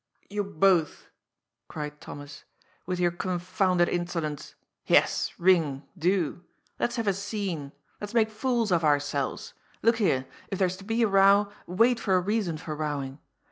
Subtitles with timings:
[0.21, 1.11] "C you both,"
[1.67, 2.43] cried Thomas,"
[2.87, 4.55] with your con founded insolence.
[4.87, 6.43] Yes, ring, do.
[6.79, 7.71] Let's have a scene!
[7.99, 9.53] Let's make fools of ourselves!
[9.83, 11.71] Look here, if there's to be 240 GOD'S FOOL.
[11.71, 13.19] a row, wait for a reason for rowing.